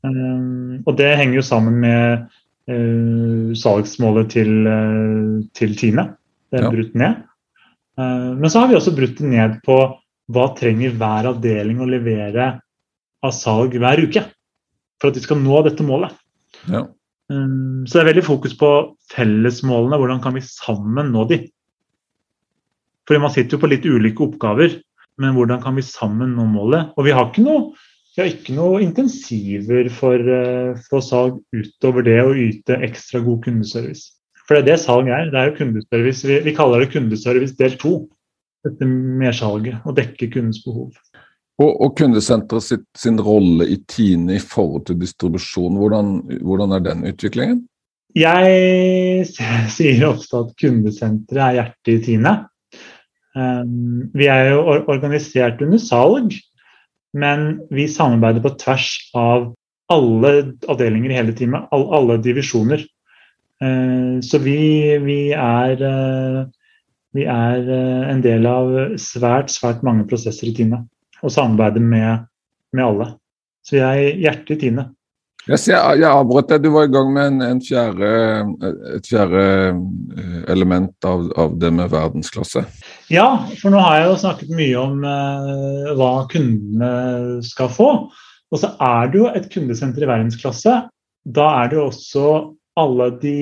Um, 0.06 0.82
og 0.86 0.96
det 0.98 1.16
henger 1.18 1.40
jo 1.40 1.46
sammen 1.46 1.80
med 1.82 2.26
eh, 2.70 3.54
salgsmålet 3.58 4.30
til, 4.36 4.52
uh, 4.66 5.42
til 5.56 5.74
Tine. 5.78 6.12
Det 6.50 6.60
er 6.60 6.68
Ja. 6.68 6.70
brutt 6.70 6.94
ned. 6.94 7.24
Eh, 7.98 8.32
men 8.36 8.50
så 8.50 8.60
har 8.60 8.68
vi 8.70 8.76
også 8.78 8.94
brutt 8.94 9.18
det 9.18 9.30
ned 9.30 9.58
på 9.66 9.76
hva 10.32 10.46
trenger 10.58 10.94
hver 10.98 11.30
avdeling 11.32 11.80
å 11.80 11.88
levere 11.88 12.60
av 13.24 13.32
salg 13.34 13.74
hver 13.78 14.02
uke 14.02 14.22
for 15.00 15.10
at 15.10 15.14
de 15.16 15.22
skal 15.24 15.40
nå 15.40 15.62
dette 15.66 15.84
målet. 15.86 16.14
Ja. 16.70 16.84
Um, 17.30 17.84
så 17.86 17.98
det 17.98 18.02
er 18.04 18.10
veldig 18.12 18.26
fokus 18.26 18.54
på 18.58 18.70
fellesmålene. 19.12 19.98
Hvordan 19.98 20.22
kan 20.22 20.36
vi 20.36 20.44
sammen 20.46 21.10
nå 21.14 21.26
de? 21.30 21.40
For 23.06 23.18
man 23.22 23.32
sitter 23.34 23.56
jo 23.56 23.62
på 23.62 23.70
litt 23.70 23.86
ulike 23.86 24.24
oppgaver, 24.26 24.80
men 25.22 25.36
hvordan 25.36 25.62
kan 25.64 25.76
vi 25.78 25.84
sammen 25.86 26.34
nå 26.36 26.46
målet? 26.50 26.92
Og 26.96 27.06
vi 27.06 27.14
har 27.16 27.30
ikke 27.30 27.44
noe, 27.44 27.70
har 28.16 28.30
ikke 28.30 28.56
noe 28.56 28.82
intensiver 28.84 29.88
for, 29.92 30.20
eh, 30.20 30.76
for 30.88 31.04
salg 31.04 31.40
utover 31.56 32.06
det 32.06 32.18
å 32.22 32.34
yte 32.36 32.80
ekstra 32.86 33.22
god 33.24 33.44
kundeservice. 33.44 34.12
For 34.46 34.56
det 34.56 34.62
er 34.62 34.68
det 34.72 34.82
salg 34.84 35.08
er. 35.10 35.30
Det 35.32 35.40
er 35.40 35.50
jo 35.50 35.58
kundeservice. 35.58 36.28
Vi, 36.28 36.40
vi 36.46 36.54
kaller 36.56 36.84
det 36.84 36.92
kundeservice 36.94 37.56
del 37.58 37.78
to. 37.80 37.96
Dette 38.66 38.86
mersalget. 38.86 39.80
Å 39.86 39.94
dekke 39.94 40.30
kundens 40.34 40.62
behov. 40.64 40.92
Og, 41.56 41.70
og 41.70 41.94
kundesenteret 41.96 42.64
sitt, 42.64 42.84
sin 42.98 43.16
rolle 43.22 43.64
i 43.72 43.78
Tine 43.88 44.36
i 44.36 44.42
forhold 44.42 44.84
til 44.90 44.98
distribusjon, 45.00 45.78
hvordan, 45.80 46.18
hvordan 46.44 46.76
er 46.76 46.84
den 46.84 47.06
utviklingen? 47.08 47.62
Jeg 48.16 49.24
sier 49.72 50.04
ofte 50.08 50.42
at 50.42 50.52
kundesenteret 50.60 51.42
er 51.46 51.56
hjertet 51.58 51.92
i 51.94 52.02
Tine. 52.04 52.34
Um, 53.36 54.10
Vi 54.16 54.28
er 54.32 54.54
jo 54.54 54.62
organisert 54.88 55.60
under 55.60 55.80
salg, 55.82 56.32
men 57.16 57.60
vi 57.72 57.86
samarbeider 57.88 58.44
på 58.44 58.54
tvers 58.60 58.88
av 59.16 59.50
alle 59.92 60.32
avdelinger 60.68 61.12
i 61.12 61.18
hele 61.18 61.34
teamet, 61.36 61.68
alle 61.72 62.18
divisjoner. 62.22 62.82
Eh, 63.62 64.20
Så 64.20 64.38
vi, 64.42 64.98
vi 65.04 65.20
er, 65.32 65.82
eh, 65.82 66.44
vi 67.14 67.24
er 67.24 67.70
eh, 67.70 68.10
en 68.10 68.20
del 68.24 68.46
av 68.46 68.72
svært, 69.00 69.52
svært 69.52 69.84
mange 69.86 70.06
prosesser 70.08 70.50
i 70.50 70.54
teamet, 70.56 70.88
Og 71.22 71.32
samarbeider 71.32 71.80
med, 71.80 72.26
med 72.72 72.84
alle. 72.84 73.06
Så 73.64 73.78
jeg 73.78 74.10
er 74.10 74.20
hjertet 74.20 74.50
i 74.56 74.60
Tine. 74.66 74.90
Jeg, 75.46 75.60
ser, 75.62 75.76
jeg 76.00 76.08
avbrøt 76.10 76.48
deg, 76.50 76.64
du 76.64 76.72
var 76.74 76.88
i 76.88 76.90
gang 76.90 77.12
med 77.14 77.28
en, 77.30 77.42
en 77.46 77.60
fjerde, 77.62 78.08
et 78.96 79.06
fjerde 79.06 79.44
eh, 79.46 80.40
element 80.50 81.06
av, 81.06 81.28
av 81.38 81.54
det 81.62 81.70
med 81.76 81.92
verdensklasse. 81.92 82.64
Ja, 83.14 83.28
for 83.60 83.70
nå 83.70 83.82
har 83.84 84.00
jeg 84.00 84.08
jo 84.08 84.16
snakket 84.24 84.54
mye 84.58 84.80
om 84.82 85.06
eh, 85.06 85.92
hva 86.00 86.10
kundene 86.32 86.90
skal 87.46 87.70
få. 87.70 87.90
Og 88.50 88.62
så 88.62 88.72
er 88.82 89.12
det 89.12 89.20
jo 89.20 89.30
et 89.30 89.46
kundesenter 89.52 90.02
i 90.02 90.10
verdensklasse. 90.10 90.80
Da 91.38 91.46
er 91.62 91.70
det 91.70 91.78
jo 91.78 91.88
også 91.92 92.28
alle 92.82 93.10
de 93.22 93.38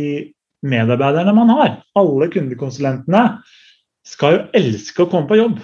medarbeiderne 0.64 1.34
man 1.36 1.52
har. 1.56 1.78
Alle 1.96 2.28
kundekonsulentene 2.32 3.24
skal 4.04 4.36
jo 4.36 4.42
elske 4.60 5.04
å 5.04 5.08
komme 5.08 5.28
på 5.30 5.40
jobb. 5.40 5.56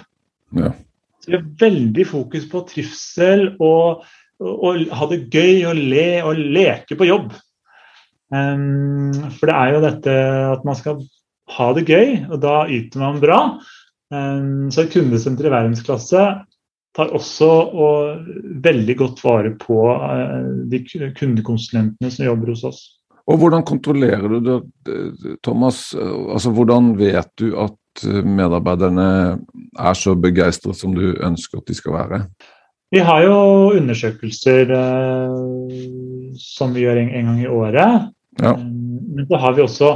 Ja. 0.57 0.73
Så 1.21 1.29
vi 1.29 1.37
har 1.37 1.45
veldig 1.61 2.05
fokus 2.09 2.47
på 2.49 2.63
trivsel 2.69 3.51
og, 3.61 4.01
og, 4.41 4.85
ha 4.91 5.07
det 5.11 5.25
gøy 5.31 5.63
og 5.69 5.79
le 5.79 6.05
og 6.25 6.39
leke 6.39 6.97
på 6.97 7.07
jobb. 7.09 7.33
Um, 8.31 9.11
for 9.35 9.49
det 9.49 9.57
er 9.57 9.73
jo 9.73 9.81
dette 9.83 10.13
at 10.53 10.63
man 10.67 10.77
skal 10.79 11.01
ha 11.57 11.67
det 11.75 11.83
gøy, 11.89 12.13
og 12.31 12.39
da 12.43 12.61
yter 12.71 13.03
man 13.03 13.19
bra. 13.23 13.41
Um, 14.11 14.71
så 14.71 14.85
et 14.85 14.95
kundesenter 14.95 15.47
i 15.47 15.53
verdensklasse 15.53 16.23
tar 16.91 17.11
også 17.15 17.49
og 17.71 18.31
veldig 18.63 18.95
godt 18.99 19.21
vare 19.23 19.53
på 19.59 19.83
uh, 19.91 20.65
de 20.71 20.81
kundekonsulentene 21.17 22.11
som 22.11 22.27
jobber 22.27 22.55
hos 22.55 22.65
oss. 22.67 22.81
Og 23.29 23.37
hvordan 23.39 23.63
kontrollerer 23.67 24.25
du 24.27 24.39
det, 24.43 24.55
Thomas? 25.45 25.91
Altså, 25.95 26.51
hvordan 26.51 26.95
vet 26.99 27.29
du 27.39 27.53
at 27.61 27.77
medarbeiderne 28.25 29.05
er 29.79 29.99
så 29.99 30.15
begeistret 30.17 30.79
som 30.79 30.95
du 30.95 31.13
ønsker 31.13 31.61
at 31.61 31.69
de 31.69 31.77
skal 31.77 31.95
være? 31.99 32.19
Vi 32.91 32.99
har 32.99 33.23
jo 33.23 33.35
undersøkelser 33.79 34.71
eh, 34.75 35.35
som 36.39 36.73
vi 36.75 36.83
gjør 36.83 36.99
en, 36.99 37.11
en 37.15 37.29
gang 37.29 37.43
i 37.43 37.51
året. 37.51 38.09
Ja. 38.41 38.55
Um, 38.55 38.99
Men 39.15 39.27
så 39.27 39.39
har 39.43 39.55
vi 39.55 39.63
også 39.63 39.91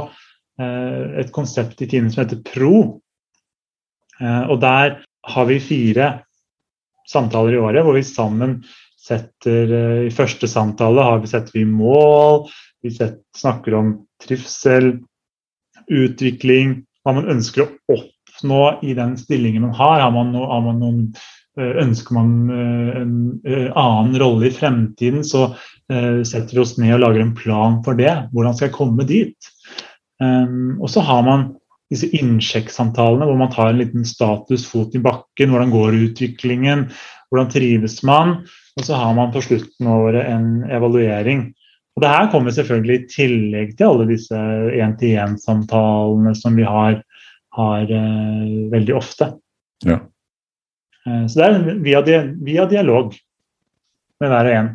eh, 0.60 1.20
et 1.22 1.32
konsept 1.32 1.80
i 1.84 1.88
timen 1.90 2.10
som 2.12 2.24
heter 2.24 2.40
PRO. 2.44 3.00
Eh, 4.20 4.44
og 4.48 4.60
der 4.64 4.98
har 5.26 5.48
vi 5.48 5.60
fire 5.60 6.10
samtaler 7.08 7.56
i 7.56 7.60
året 7.62 7.84
hvor 7.84 7.96
vi 7.96 8.04
sammen 8.06 8.58
setter 9.06 9.72
eh, 9.76 10.02
I 10.08 10.14
første 10.14 10.48
samtale 10.50 11.04
har 11.04 11.20
vi 11.22 11.30
setter 11.30 11.58
vi 11.60 11.64
mål, 11.68 12.46
vi 12.82 12.92
setter, 12.94 13.20
snakker 13.36 13.76
om 13.78 13.92
trivsel, 14.24 14.94
utvikling, 15.86 16.80
hva 17.04 17.14
man 17.20 17.28
ønsker 17.36 17.66
å 17.66 17.68
oppnå 17.94 18.62
i 18.82 18.96
den 18.98 19.14
stillingen 19.20 19.68
man 19.68 19.76
har. 19.78 20.00
Har 20.02 20.14
man, 20.14 20.32
no, 20.34 20.46
har 20.50 20.64
man 20.64 20.80
noen 20.82 21.02
eh, 21.12 21.35
Ønsker 21.56 22.16
man 22.16 22.32
eh, 22.52 22.96
en 23.00 23.12
eh, 23.48 23.68
annen 23.72 24.18
rolle 24.20 24.50
i 24.50 24.54
fremtiden, 24.54 25.22
så 25.24 25.46
eh, 25.92 26.20
setter 26.26 26.52
vi 26.52 26.60
oss 26.60 26.74
ned 26.76 26.98
og 26.98 27.04
lager 27.06 27.24
en 27.24 27.36
plan 27.38 27.78
for 27.86 27.96
det. 27.96 28.12
Hvordan 28.34 28.56
skal 28.56 28.68
jeg 28.68 28.76
komme 28.76 29.06
dit? 29.08 29.52
Um, 30.20 30.78
og 30.80 30.88
så 30.88 31.02
har 31.04 31.24
man 31.26 31.50
disse 31.92 32.08
innsjekksamtalene 32.16 33.26
hvor 33.28 33.36
man 33.40 33.52
tar 33.52 33.70
en 33.70 33.80
liten 33.80 34.06
status, 34.08 34.66
fot 34.68 34.94
i 34.96 35.02
bakken. 35.02 35.52
Hvordan 35.52 35.72
går 35.72 35.98
utviklingen? 36.06 36.86
Hvordan 37.30 37.52
trives 37.52 38.00
man? 38.06 38.40
Og 38.76 38.84
så 38.88 38.98
har 38.98 39.14
man 39.16 39.32
på 39.32 39.44
slutten 39.44 39.88
av 39.88 40.08
året 40.08 40.28
en 40.28 40.50
evaluering. 40.72 41.48
Og 41.96 42.04
Det 42.04 42.12
her 42.12 42.30
kommer 42.32 42.52
selvfølgelig 42.52 42.96
i 42.96 43.06
tillegg 43.08 43.76
til 43.76 43.88
alle 43.88 44.08
disse 44.10 44.40
én-til-én-samtalene 44.76 46.34
som 46.36 46.58
vi 46.58 46.66
har, 46.68 46.98
har 47.56 47.94
eh, 48.00 48.50
veldig 48.72 48.96
ofte. 48.98 49.30
Ja. 49.86 50.02
Eh, 51.06 51.26
så 51.26 51.38
det 51.38 51.46
er 51.46 51.78
via, 51.82 52.02
via 52.42 52.66
dialog 52.66 53.14
med 54.20 54.32
hver 54.32 54.48
og 54.50 54.56
en. 54.56 54.72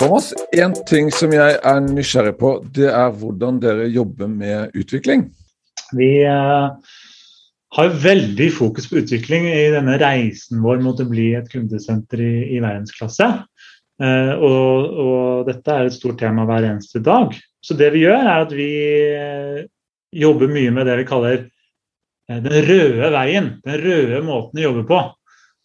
Thomas, 0.00 0.34
en 0.52 0.74
ting 0.88 1.12
som 1.14 1.32
jeg 1.32 1.54
er 1.62 1.80
nysgjerrig 1.86 2.34
på, 2.40 2.56
det 2.74 2.90
er 2.90 3.14
hvordan 3.14 3.62
dere 3.62 3.86
jobber 3.88 4.28
med 4.28 4.74
utvikling. 4.74 5.28
Vi 5.94 6.10
eh, 6.26 6.66
har 7.74 7.96
veldig 8.04 8.48
fokus 8.54 8.86
på 8.90 9.00
utvikling 9.02 9.48
i 9.50 9.70
denne 9.74 9.96
reisen 9.98 10.62
vår 10.62 10.82
mot 10.84 11.00
å 11.02 11.08
bli 11.08 11.32
et 11.38 11.50
kundesenter 11.50 12.22
i, 12.22 12.34
i 12.54 12.60
verdensklasse. 12.62 13.30
Eh, 14.02 14.32
og, 14.34 15.00
og 15.04 15.48
dette 15.48 15.74
er 15.74 15.88
et 15.88 15.96
stort 15.96 16.20
tema 16.22 16.46
hver 16.48 16.68
eneste 16.68 17.02
dag. 17.04 17.34
Så 17.64 17.76
det 17.78 17.90
vi 17.94 18.04
gjør, 18.04 18.20
er 18.20 18.44
at 18.44 18.54
vi 18.54 18.70
eh, 19.16 19.60
jobber 20.14 20.50
mye 20.52 20.72
med 20.74 20.88
det 20.88 21.00
vi 21.02 21.08
kaller 21.08 21.36
eh, 21.42 22.40
den 22.44 22.66
røde 22.68 23.10
veien. 23.14 23.52
Den 23.66 23.80
røde 23.82 24.22
måten 24.26 24.60
å 24.60 24.66
jobbe 24.68 24.86
på. 24.90 25.02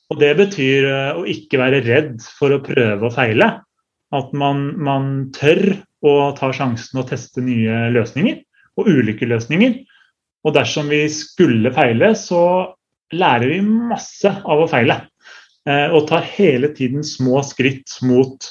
Og 0.10 0.22
det 0.22 0.32
betyr 0.40 0.90
eh, 0.90 1.20
å 1.20 1.26
ikke 1.30 1.62
være 1.62 1.84
redd 1.86 2.16
for 2.40 2.56
å 2.56 2.64
prøve 2.66 3.10
og 3.10 3.16
feile. 3.18 3.52
At 4.16 4.34
man, 4.34 4.72
man 4.82 5.30
tør 5.36 5.76
å 6.02 6.14
ta 6.38 6.50
sjansen 6.56 7.02
og 7.02 7.10
teste 7.12 7.44
nye 7.44 7.90
løsninger, 7.94 8.40
og 8.80 8.88
ulike 8.90 9.28
løsninger. 9.30 9.76
Og 10.48 10.56
dersom 10.56 10.90
vi 10.92 11.04
skulle 11.12 11.72
feile, 11.76 12.14
så 12.16 12.42
lærer 13.16 13.52
vi 13.52 13.60
masse 13.66 14.30
av 14.30 14.64
å 14.64 14.70
feile. 14.70 15.02
Eh, 15.68 15.92
og 15.92 16.08
tar 16.10 16.28
hele 16.38 16.72
tiden 16.76 17.04
små 17.06 17.42
skritt 17.46 17.98
mot 18.08 18.48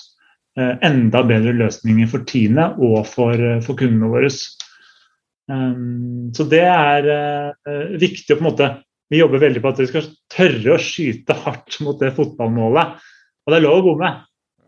eh, 0.58 0.74
enda 0.84 1.22
bedre 1.26 1.54
løsninger 1.56 2.10
for 2.10 2.26
Tine 2.28 2.72
og 2.76 3.00
for, 3.08 3.34
eh, 3.34 3.62
for 3.64 3.78
kundene 3.78 4.10
våre. 4.12 4.30
Um, 5.48 6.28
så 6.36 6.44
det 6.44 6.60
er 6.60 7.06
viktig 7.96 8.34
å 8.34 8.36
på 8.36 8.42
en 8.42 8.48
måte 8.50 8.66
Vi 9.08 9.22
jobber 9.22 9.40
veldig 9.40 9.62
på 9.64 9.70
at 9.70 9.78
vi 9.80 9.86
skal 9.88 10.08
tørre 10.28 10.74
å 10.74 10.82
skyte 10.84 11.32
hardt 11.46 11.78
mot 11.80 11.96
det 11.96 12.10
fotballmålet. 12.12 12.98
Og 13.46 13.54
det 13.54 13.56
er 13.56 13.64
lov 13.64 13.78
å 13.78 13.84
bomme, 13.86 14.10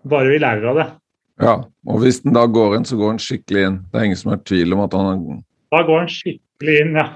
bare 0.09 0.33
vi 0.33 0.39
lærer 0.41 0.71
av 0.71 0.79
det. 0.81 0.87
Ja, 1.45 1.55
og 1.85 2.01
hvis 2.01 2.23
den 2.25 2.33
da 2.33 2.47
går 2.49 2.79
inn, 2.79 2.87
så 2.89 2.97
går 2.97 3.13
den 3.13 3.21
skikkelig 3.21 3.67
inn. 3.67 3.77
Det 3.93 4.01
er 4.01 4.07
ingen 4.09 4.21
som 4.23 4.33
er 4.33 4.41
i 4.41 4.47
tvil 4.49 4.73
om 4.73 4.81
at 4.87 4.97
han 4.97 5.27
Da 5.69 5.83
går 5.85 6.07
den 6.07 6.09
skikkelig 6.15 6.50
inn, 6.69 6.97
ja. 6.99 7.09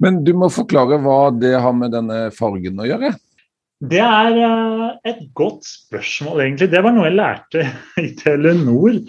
Men 0.00 0.22
du 0.24 0.32
må 0.36 0.48
forklare 0.52 0.98
hva 1.00 1.30
det 1.36 1.54
har 1.60 1.74
med 1.76 1.92
denne 1.94 2.28
fargen 2.36 2.80
å 2.80 2.88
gjøre. 2.88 3.12
Det 3.80 4.00
er 4.04 4.36
uh, 4.36 4.88
et 5.08 5.22
godt 5.36 5.64
spørsmål, 5.64 6.42
egentlig. 6.44 6.68
Det 6.72 6.82
var 6.84 6.92
noe 6.96 7.08
jeg 7.08 7.16
lærte 7.16 7.66
i 8.04 8.10
Telenor. 8.18 9.00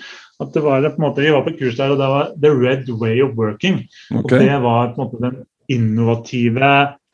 At 0.41 0.55
det 0.55 0.63
var 0.63 0.87
på 0.87 0.95
en 0.95 1.05
måte, 1.05 1.25
Vi 1.25 1.33
var 1.35 1.45
på 1.45 1.55
kurs 1.59 1.77
der, 1.77 1.93
og 1.93 1.99
det 1.99 2.09
var 2.13 2.31
The 2.39 2.53
Red 2.55 2.91
Way 3.01 3.21
of 3.25 3.35
Working. 3.39 3.83
Okay. 4.09 4.23
Og 4.23 4.29
Det 4.31 4.59
var 4.63 4.93
på 4.93 5.01
en 5.01 5.05
måte 5.05 5.23
den 5.27 5.41
innovative, 5.71 6.71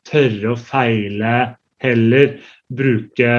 tørre 0.08 0.54
å 0.54 0.58
feile, 0.58 1.34
heller 1.82 2.38
bruke 2.72 3.32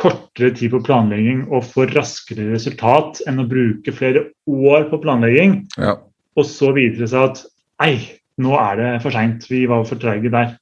kortere 0.00 0.50
tid 0.56 0.72
på 0.72 0.80
planlegging 0.82 1.44
og 1.52 1.66
få 1.68 1.84
raskere 1.92 2.48
resultat 2.50 3.20
enn 3.28 3.42
å 3.42 3.46
bruke 3.46 3.92
flere 3.94 4.24
år 4.48 4.88
på 4.90 4.98
planlegging. 5.02 5.60
Ja. 5.76 5.98
Og 6.38 6.48
så 6.48 6.72
viser 6.74 7.04
det 7.04 7.10
seg 7.12 7.28
at 7.28 7.42
nei, 7.82 7.94
nå 8.40 8.54
er 8.58 8.78
det 8.80 8.90
for 9.04 9.14
seint. 9.14 9.44
Vi 9.50 9.64
var 9.70 9.84
for 9.88 10.00
treige 10.00 10.32
der. 10.32 10.54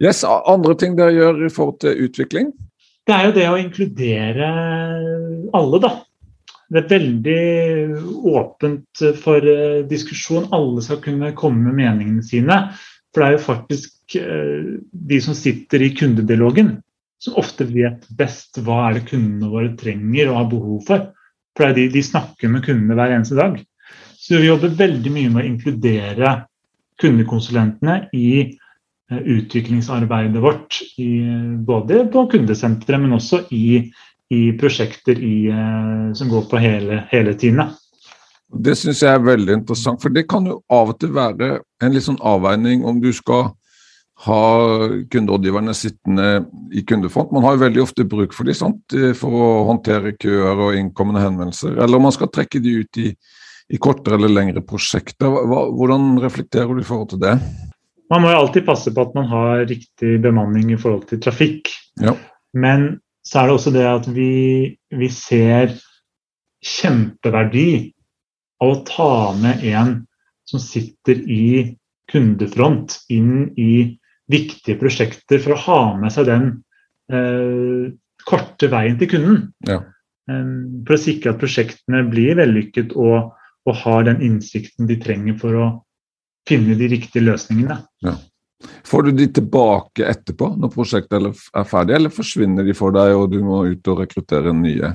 Yes, 0.00 0.24
Andre 0.24 0.76
ting 0.80 0.96
dere 0.96 1.12
gjør 1.12 1.42
i 1.44 1.52
forhold 1.52 1.80
til 1.82 2.06
utvikling? 2.06 2.52
Det 3.08 3.16
er 3.16 3.26
jo 3.26 3.34
det 3.36 3.48
å 3.50 3.58
inkludere 3.60 4.48
alle, 5.56 5.80
da. 5.82 5.90
Det 6.70 6.84
er 6.84 6.92
veldig 6.92 7.40
åpent 8.30 9.02
for 9.18 9.46
eh, 9.50 9.80
diskusjon. 9.90 10.46
Alle 10.54 10.84
skal 10.86 11.00
kunne 11.02 11.32
komme 11.36 11.66
med 11.66 11.80
meningene 11.80 12.24
sine. 12.24 12.60
For 13.10 13.22
det 13.22 13.26
er 13.26 13.34
jo 13.34 13.46
faktisk 13.48 14.16
eh, 14.20 14.68
de 15.10 15.18
som 15.24 15.34
sitter 15.34 15.82
i 15.82 15.90
kundedialogen, 15.98 16.76
som 17.20 17.40
ofte 17.42 17.66
vet 17.68 18.06
best 18.16 18.60
hva 18.64 18.84
er 18.86 19.00
det 19.00 19.08
kundene 19.10 19.50
våre 19.50 19.72
trenger 19.80 20.30
og 20.30 20.38
har 20.38 20.52
behov 20.52 20.84
for. 20.86 21.08
For 21.58 21.66
det 21.66 21.72
er 21.72 21.78
de, 21.80 21.88
de 21.98 22.06
snakker 22.06 22.52
med 22.52 22.64
kundene 22.64 22.96
hver 22.96 23.16
eneste 23.16 23.36
dag. 23.40 23.58
Så 24.20 24.38
vi 24.38 24.48
jobber 24.52 24.78
veldig 24.78 25.12
mye 25.12 25.32
med 25.32 25.42
å 25.42 25.48
inkludere 25.50 26.36
kundekonsulentene 27.00 27.96
i 28.16 28.30
eh, 29.10 29.18
utviklingsarbeidet 29.18 30.42
vårt. 30.42 30.80
I, 30.98 31.10
både 31.66 32.04
på 32.12 32.26
kundesenteret, 32.32 33.00
men 33.02 33.16
også 33.18 33.44
i, 33.56 33.84
i 34.30 34.42
prosjekter 34.60 35.18
i, 35.18 35.36
eh, 35.52 36.10
som 36.14 36.32
går 36.32 36.48
på 36.50 36.60
hele, 36.62 37.04
hele 37.12 37.34
tiden. 37.34 37.72
Det 38.50 38.74
syns 38.74 39.04
jeg 39.04 39.14
er 39.14 39.22
veldig 39.22 39.60
interessant, 39.60 40.02
for 40.02 40.10
det 40.10 40.26
kan 40.30 40.46
jo 40.48 40.58
av 40.74 40.90
og 40.90 41.00
til 41.00 41.12
være 41.14 41.60
en 41.82 41.94
litt 41.94 42.06
sånn 42.06 42.18
avveining 42.26 42.82
om 42.88 42.98
du 43.02 43.12
skal 43.14 43.52
ha 44.26 44.40
kunderådgiverne 45.08 45.72
sittende 45.74 46.44
i 46.76 46.82
kundefront. 46.84 47.30
Man 47.32 47.44
har 47.46 47.54
jo 47.54 47.62
veldig 47.62 47.82
ofte 47.82 48.04
bruk 48.04 48.34
for 48.36 48.50
dem 48.50 49.14
for 49.16 49.36
å 49.36 49.46
håndtere 49.70 50.12
køer 50.20 50.60
og 50.66 50.76
innkommende 50.76 51.22
henvendelser. 51.24 51.78
Eller 51.78 51.96
om 51.96 52.04
man 52.04 52.12
skal 52.12 52.28
trekke 52.28 52.60
de 52.60 52.74
ut 52.82 53.00
i 53.00 53.06
i 53.70 53.78
kortere 53.78 54.18
eller 54.18 54.32
lengre 54.32 54.62
prosjekter. 54.66 55.30
Hva, 55.30 55.64
hvordan 55.76 56.16
reflekterer 56.22 56.72
du 56.74 56.82
i 56.82 56.86
forhold 56.86 57.12
til 57.12 57.22
det? 57.22 57.36
Man 58.10 58.24
må 58.24 58.32
jo 58.32 58.40
alltid 58.42 58.66
passe 58.66 58.90
på 58.94 59.04
at 59.06 59.14
man 59.14 59.28
har 59.30 59.62
riktig 59.70 60.16
bemanning 60.24 60.72
i 60.74 60.80
forhold 60.80 61.06
til 61.10 61.22
trafikk. 61.22 61.70
Ja. 62.02 62.16
Men 62.58 62.98
så 63.26 63.42
er 63.42 63.48
det 63.48 63.54
også 63.54 63.72
det 63.74 63.86
at 63.86 64.08
vi, 64.10 64.32
vi 64.90 65.10
ser 65.14 65.76
kjempeverdi 66.66 67.70
av 68.60 68.72
å 68.72 68.80
ta 68.88 69.12
med 69.38 69.62
en 69.70 69.94
som 70.48 70.62
sitter 70.62 71.22
i 71.30 71.76
kundefront 72.10 72.96
inn 73.12 73.52
i 73.54 73.96
viktige 74.30 74.78
prosjekter 74.80 75.40
for 75.42 75.54
å 75.54 75.62
ha 75.68 75.80
med 76.00 76.12
seg 76.14 76.26
den 76.26 76.48
eh, 77.12 77.90
korte 78.26 78.70
veien 78.72 78.98
til 78.98 79.10
kunden. 79.14 79.42
Ja. 79.68 79.78
Eh, 80.30 80.50
for 80.86 80.96
å 80.96 81.00
sikre 81.00 81.34
at 81.34 81.40
prosjektene 81.42 82.02
blir 82.10 82.38
vellykket 82.40 82.96
og 82.98 83.30
og 83.70 83.78
har 83.84 84.08
den 84.08 84.20
innsikten 84.26 84.88
de 84.90 84.98
trenger 85.00 85.38
for 85.40 85.56
å 85.56 85.68
finne 86.48 86.74
de 86.78 86.88
riktige 86.90 87.24
løsningene. 87.24 87.78
Ja. 88.04 88.16
Får 88.84 89.02
du 89.02 89.12
de 89.16 89.26
tilbake 89.32 90.04
etterpå, 90.10 90.50
når 90.60 90.72
prosjektet 90.74 91.30
er 91.56 91.68
ferdig, 91.68 91.94
eller 91.96 92.12
forsvinner 92.12 92.66
de 92.66 92.74
for 92.76 92.92
deg 92.92 93.14
og 93.16 93.30
du 93.32 93.38
må 93.44 93.62
ut 93.70 93.88
og 93.92 94.02
rekruttere 94.02 94.52
nye? 94.56 94.92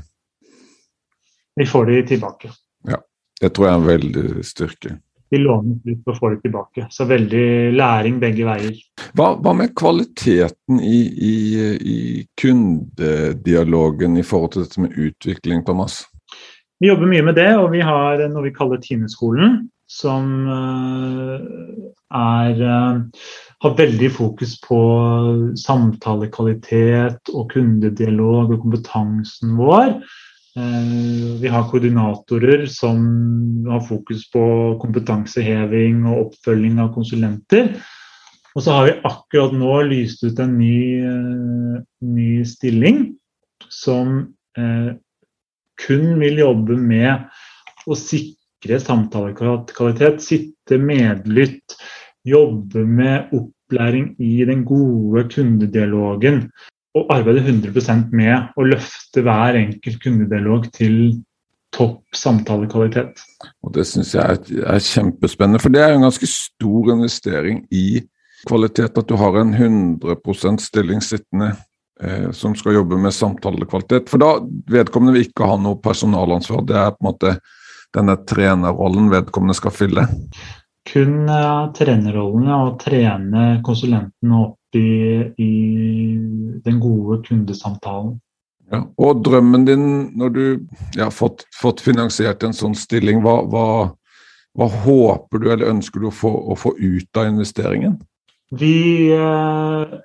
Vi 1.56 1.66
får 1.66 1.90
de 1.90 2.04
tilbake. 2.14 2.52
Ja, 2.86 3.02
Det 3.42 3.54
tror 3.56 3.68
jeg 3.68 3.74
er 3.74 3.80
en 3.80 3.90
veldig 3.90 4.46
styrke. 4.46 4.98
Vi 5.30 5.40
låner 5.42 5.80
ut 5.84 6.10
og 6.12 6.18
får 6.20 6.36
de 6.36 6.42
tilbake. 6.46 6.88
Så 6.94 7.08
veldig 7.10 7.74
læring 7.74 8.20
begge 8.22 8.46
veier. 8.46 8.76
Hva, 9.18 9.32
hva 9.42 9.54
med 9.58 9.74
kvaliteten 9.76 10.80
i, 10.80 11.00
i, 11.10 11.36
i 11.82 12.00
kundedialogen 12.38 14.20
i 14.22 14.24
forhold 14.24 14.54
til 14.54 14.68
dette 14.68 14.84
med 14.84 15.00
utvikling, 15.08 15.66
Thomas? 15.66 16.04
Vi 16.86 16.92
jobber 16.92 17.10
mye 17.10 17.24
med 17.26 17.34
det, 17.34 17.50
og 17.58 17.72
vi 17.74 17.80
har 17.82 18.20
noe 18.30 18.44
vi 18.46 18.52
kaller 18.54 18.78
Timeskolen. 18.78 19.56
Som 19.90 20.26
eh, 20.54 21.46
er, 22.14 22.60
eh, 22.62 23.24
har 23.66 23.74
veldig 23.80 24.10
fokus 24.14 24.52
på 24.62 24.78
samtalekvalitet 25.58 27.32
og 27.34 27.48
kundedialog 27.56 28.54
og 28.54 28.62
kompetansen 28.68 29.56
vår. 29.58 29.96
Eh, 30.62 30.94
vi 31.42 31.50
har 31.56 31.66
koordinatorer 31.72 32.68
som 32.70 33.02
har 33.66 33.82
fokus 33.90 34.28
på 34.30 34.46
kompetanseheving 34.86 36.06
og 36.06 36.28
oppfølging 36.28 36.78
av 36.86 36.94
konsulenter. 36.94 37.74
Og 38.54 38.62
så 38.62 38.78
har 38.78 38.92
vi 38.92 38.98
akkurat 39.10 39.58
nå 39.58 39.74
lyst 39.90 40.22
ut 40.22 40.38
en 40.38 40.54
ny, 40.62 41.02
ny 42.14 42.30
stilling 42.46 43.08
som 43.74 44.28
kun 45.82 46.16
vil 46.22 46.40
jobbe 46.42 46.78
med 46.80 47.26
å 47.86 47.98
sikre 48.00 48.80
samtalekvalitet, 48.82 50.24
sitte 50.24 50.80
medlytt, 50.82 51.76
jobbe 52.26 52.86
med 52.88 53.36
opplæring 53.36 54.14
i 54.24 54.40
den 54.48 54.64
gode 54.68 55.28
kundedialogen. 55.34 56.48
Og 56.96 57.12
arbeide 57.12 57.44
100% 57.44 58.14
med 58.16 58.56
å 58.56 58.66
løfte 58.66 59.24
hver 59.26 59.58
enkelt 59.60 60.00
kundedialog 60.04 60.70
til 60.74 61.00
topp 61.76 62.16
samtalekvalitet. 62.16 63.20
Og 63.64 63.74
Det 63.76 63.84
syns 63.88 64.14
jeg 64.16 64.24
er, 64.64 64.80
kjempespennende, 64.80 65.60
for 65.60 65.74
det 65.74 65.84
er 65.84 65.96
en 65.96 66.06
ganske 66.08 66.30
stor 66.30 66.94
investering 66.96 67.66
i 67.72 68.00
kvalitet. 68.48 68.96
At 68.96 69.10
du 69.10 69.18
har 69.20 69.36
en 69.42 69.54
100 69.54 70.62
stilling 70.64 71.04
sittende 71.04 71.52
som 72.36 72.52
skal 72.60 72.76
jobbe 72.76 72.98
med 73.00 73.14
samtalekvalitet. 73.16 74.10
For 74.12 74.20
da 74.20 74.34
vedkommende 74.68 75.16
vil 75.16 75.30
ikke 75.30 75.48
ha 75.48 75.56
noe 75.62 75.80
personalansvar. 75.80 76.66
Det 76.68 76.76
er 76.76 76.92
på 76.92 77.00
en 77.00 77.08
måte 77.08 77.32
denne 77.96 78.18
trenerrollen 78.28 79.10
vedkommende 79.14 79.56
skal 79.56 79.74
fylle. 79.76 80.06
Kun 80.86 81.30
uh, 81.30 81.72
trenerrollen 81.74 82.50
ja, 82.50 82.60
og 82.68 82.78
trene 82.84 83.46
konsulentene 83.66 84.42
opp 84.44 84.78
i, 84.78 84.90
i 85.42 85.52
den 86.66 86.80
gode 86.84 87.22
kundesamtalen. 87.26 88.18
Ja, 88.72 88.82
og 88.98 89.22
drømmen 89.26 89.66
din 89.66 89.86
når 90.18 90.34
du 90.34 90.44
har 90.98 91.06
ja, 91.06 91.10
fått, 91.14 91.46
fått, 91.54 91.84
finansiert 91.86 92.44
en 92.44 92.54
sånn 92.54 92.76
stilling, 92.78 93.22
hva, 93.26 93.38
hva, 93.50 93.68
hva, 94.58 94.68
håper 94.86 95.42
du 95.42 95.52
eller 95.52 95.70
ønsker 95.70 96.02
du 96.02 96.10
å 96.10 96.14
få, 96.14 96.32
å 96.34 96.58
få 96.58 96.74
ut 96.78 97.22
av 97.22 97.30
investeringen? 97.30 98.00
Vi 98.54 99.14
uh, 99.14 99.98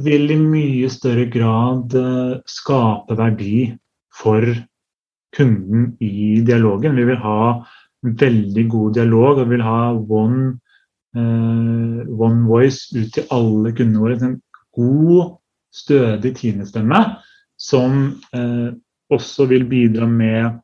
vil 0.00 0.30
i 0.32 0.38
mye 0.40 0.88
større 0.92 1.26
grad 1.32 1.94
eh, 1.98 2.40
skape 2.48 3.16
verdi 3.18 3.66
for 4.16 4.46
kunden 5.36 5.92
i 6.00 6.40
dialogen. 6.44 6.96
Vi 6.96 7.04
vil 7.08 7.20
ha 7.22 7.62
veldig 8.02 8.64
god 8.70 8.96
dialog 8.98 9.38
og 9.38 9.46
vi 9.46 9.56
vil 9.56 9.64
ha 9.64 9.92
one, 9.94 10.56
uh, 11.16 12.00
one 12.18 12.42
voice 12.48 12.90
ut 12.96 13.12
til 13.14 13.28
alle 13.32 13.72
kundene 13.72 14.02
våre. 14.02 14.18
En 14.26 14.40
god, 14.76 15.38
stødig 15.72 16.34
Tine-stemme 16.36 17.00
som 17.56 18.02
uh, 18.36 18.70
også 19.12 19.46
vil 19.48 19.64
bidra 19.70 20.08
med 20.10 20.58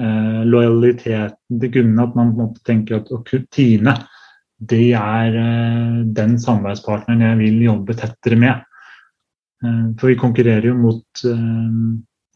uh, 0.00 0.42
lojaliteten 0.48 1.60
til 1.60 1.74
kundene. 1.76 2.08
At 2.08 2.18
man 2.18 2.32
på 2.32 2.40
en 2.40 2.48
måte 2.48 2.64
tenker 2.66 3.04
at 3.04 3.34
Tine 3.54 3.94
det 4.56 4.92
er 4.96 5.36
eh, 5.36 5.96
den 6.16 6.36
samarbeidspartneren 6.40 7.24
jeg 7.24 7.38
vil 7.42 7.64
jobbe 7.66 7.96
tettere 7.98 8.38
med. 8.40 8.62
Eh, 9.64 9.82
for 10.00 10.10
vi 10.10 10.18
konkurrerer 10.20 10.70
jo 10.70 10.76
mot 10.80 11.24
eh, 11.28 11.80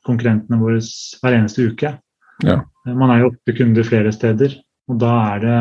konkurrentene 0.07 0.61
våre 0.61 0.81
hver 0.81 1.37
eneste 1.39 1.71
uke. 1.71 1.95
Ja. 2.45 2.61
Man 2.85 3.13
er 3.13 3.23
jo 3.23 3.31
ofte 3.33 3.57
kunder 3.57 3.85
flere 3.85 4.13
steder, 4.13 4.57
og 4.89 5.01
da 5.01 5.15
er 5.35 5.45
det 5.45 5.61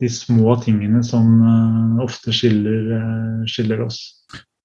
de 0.00 0.08
små 0.08 0.54
tingene 0.64 1.02
som 1.04 1.42
ofte 2.00 2.32
skiller, 2.32 2.86
skiller 3.44 3.82
oss. 3.84 3.98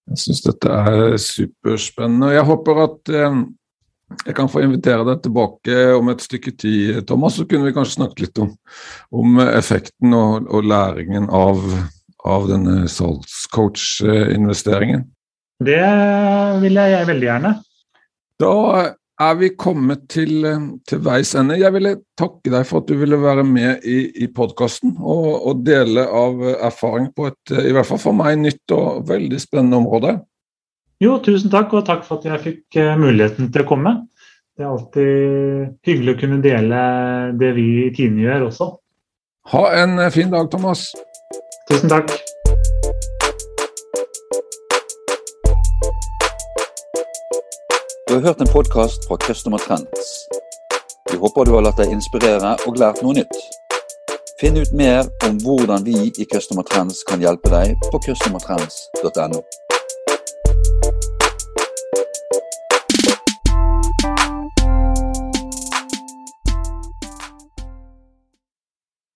Jeg 0.07 0.21
syns 0.21 0.45
dette 0.45 0.71
er 0.71 1.17
superspennende. 1.19 2.29
og 2.29 2.37
Jeg 2.37 2.47
håper 2.47 2.79
at 2.85 3.11
jeg 4.25 4.35
kan 4.37 4.49
få 4.51 4.61
invitere 4.65 5.05
deg 5.07 5.17
tilbake 5.25 5.73
om 5.97 6.09
et 6.13 6.23
stykke 6.23 6.51
tid, 6.55 7.07
Thomas. 7.09 7.35
Så 7.37 7.43
kunne 7.49 7.67
vi 7.67 7.75
kanskje 7.75 7.99
snakket 7.99 8.21
litt 8.25 8.37
om, 8.43 8.49
om 9.11 9.29
effekten 9.45 10.09
og, 10.15 10.33
og, 10.49 10.61
læringen 10.65 11.25
av, 11.33 11.57
av 12.25 12.41
denne 12.51 12.75
salgscoach-investeringen. 12.91 15.01
Det 15.65 15.87
vil 16.61 16.75
jeg 16.81 17.07
veldig 17.07 17.27
gjerne. 17.29 17.51
Da 18.41 18.55
er 19.21 19.35
vi 19.39 19.49
kommet 19.55 20.09
til, 20.11 20.43
til, 20.87 20.99
veis 21.05 21.35
ende. 21.39 21.61
Jeg 21.61 21.71
ville 21.75 22.01
takke 22.19 22.51
deg 22.51 22.63
for 22.67 22.77
at 22.81 22.89
du 22.89 22.95
ville 22.99 23.19
være 23.21 23.43
med 23.47 23.85
i, 23.87 24.11
i 24.25 24.27
podkasten 24.27 24.97
og, 24.99 25.29
og, 25.39 25.63
dele 25.67 26.03
av 26.03 26.43
erfaring 26.57 27.07
på 27.15 27.27
et 27.31 27.43
i 27.61 27.73
hvert 27.75 27.87
fall 27.87 28.01
for 28.01 28.13
meg 28.17 28.39
nytt 28.41 28.71
og 28.75 29.07
veldig 29.07 29.39
spennende 29.39 29.79
område. 29.79 30.11
Jo, 31.03 31.17
tusen 31.19 31.51
takk, 31.51 31.73
og 31.75 31.83
takk 31.87 32.05
for 32.07 32.21
at 32.21 32.25
jeg 32.29 32.41
fikk 32.43 32.77
eh, 32.79 32.93
muligheten 32.95 33.49
til 33.51 33.65
å 33.65 33.67
komme. 33.67 33.91
Det 34.55 34.63
er 34.63 34.69
alltid 34.71 35.73
hyggelig 35.83 36.13
å 36.13 36.19
kunne 36.21 36.37
dele 36.43 36.83
det 37.35 37.49
vi 37.57 37.65
i 37.83 37.89
Tine 37.95 38.23
gjør 38.23 38.45
også. 38.47 38.69
Ha 39.51 39.63
en 39.81 39.99
eh, 39.99 40.13
fin 40.15 40.31
dag, 40.31 40.47
Thomas. 40.53 40.87
Tusen 41.67 41.91
takk. 41.91 42.13
Du 48.07 48.15
har 48.15 48.23
hørt 48.29 48.45
en 48.45 48.53
podkast 48.53 49.03
fra 49.09 49.19
Customer 49.25 49.59
Trends. 49.59 50.15
Vi 51.11 51.19
håper 51.19 51.43
du 51.43 51.57
har 51.57 51.67
latt 51.67 51.83
deg 51.83 51.91
inspirere 51.91 52.55
og 52.69 52.79
lært 52.79 53.03
noe 53.03 53.19
nytt. 53.19 53.43
Finn 54.39 54.55
ut 54.55 54.71
mer 54.71 55.03
om 55.27 55.35
hvordan 55.43 55.83
vi 55.83 56.07
i 56.07 56.31
Customer 56.31 56.63
Trends 56.71 57.03
kan 57.11 57.19
hjelpe 57.19 57.51
deg 57.51 57.75
på 57.91 58.03
customertrends.no. 58.07 59.43